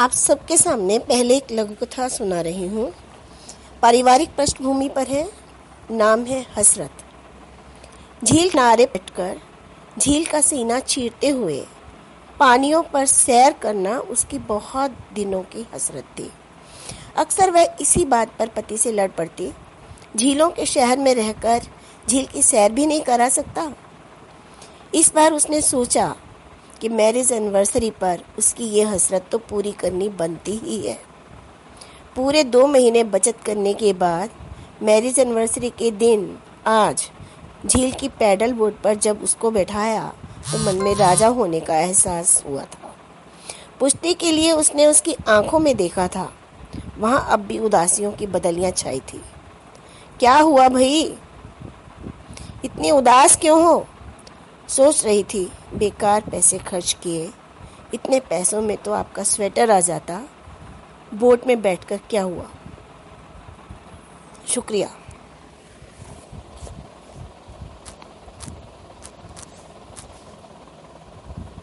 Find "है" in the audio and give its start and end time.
5.06-5.28, 6.24-6.46, 30.86-30.98